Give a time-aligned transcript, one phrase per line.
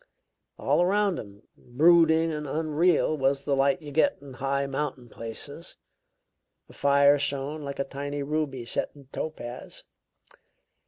[0.57, 5.75] All around him, brooding and unreal, was the light you get in high mountain places.
[6.67, 9.83] The fire shone like a tiny ruby set in topaz.